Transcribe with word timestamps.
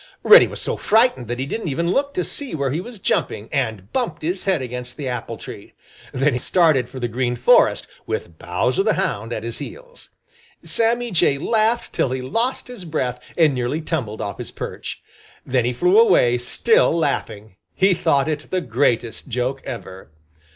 Reddy 0.23 0.47
was 0.47 0.59
so 0.59 0.77
frightened 0.77 1.27
that 1.27 1.37
he 1.37 1.45
didn't 1.45 1.67
even 1.67 1.91
look 1.91 2.11
to 2.15 2.25
see 2.25 2.55
where 2.55 2.71
he 2.71 2.81
was 2.81 2.97
jumping, 2.97 3.47
and 3.51 3.93
bumped 3.93 4.23
his 4.23 4.45
head 4.45 4.59
against 4.59 4.97
the 4.97 5.07
apple 5.07 5.37
tree. 5.37 5.73
Then 6.11 6.33
he 6.33 6.39
started 6.39 6.89
for 6.89 6.99
the 6.99 7.07
Green 7.07 7.35
Forest, 7.35 7.85
with 8.07 8.39
Bowser 8.39 8.81
the 8.81 8.95
Hound 8.95 9.31
at 9.31 9.43
his 9.43 9.59
heels. 9.59 10.09
Sammy 10.63 11.11
Jay 11.11 11.37
laughed 11.37 11.93
till 11.93 12.09
he 12.09 12.21
lost 12.23 12.67
his 12.67 12.83
breath 12.83 13.19
and 13.37 13.53
nearly 13.53 13.79
tumbled 13.79 14.21
off 14.21 14.39
his 14.39 14.49
perch. 14.49 15.03
Then 15.45 15.65
he 15.65 15.71
flew 15.73 15.99
away, 15.99 16.39
still 16.39 16.97
laughing. 16.97 17.57
He 17.75 17.93
thought 17.93 18.27
it 18.27 18.49
the 18.49 18.59
greatest 18.59 19.27
joke 19.27 19.61
ever. 19.65 20.09